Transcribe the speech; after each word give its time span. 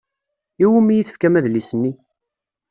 I 0.63 0.65
wumi 0.69 0.93
i 0.97 1.05
tefkam 1.07 1.37
adlis-nni? 1.39 1.91